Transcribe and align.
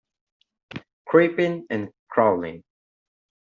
Creeping 1.05 1.67
and 1.69 1.91
crawling 2.09 2.63